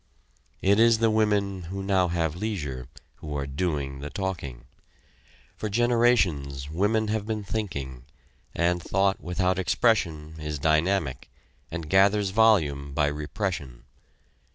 It 0.63 0.79
is 0.79 0.97
the 0.97 1.11
women, 1.11 1.65
who 1.65 1.83
now 1.83 2.07
have 2.07 2.35
leisure, 2.35 2.87
who 3.17 3.37
are 3.37 3.45
doing 3.45 3.99
the 3.99 4.09
talking. 4.09 4.65
For 5.55 5.69
generations 5.69 6.71
women 6.71 7.09
have 7.09 7.27
been 7.27 7.43
thinking 7.43 8.05
and 8.55 8.81
thought 8.81 9.21
without 9.21 9.59
expression 9.59 10.37
is 10.39 10.57
dynamic, 10.57 11.29
and 11.69 11.87
gathers 11.87 12.31
volume 12.31 12.93
by 12.95 13.05
repression. 13.09 13.83